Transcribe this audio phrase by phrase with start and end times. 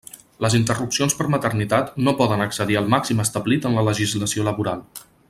[0.45, 4.83] Les interrupcions per maternitat no poden excedir el màxim establit en la legislació laboral.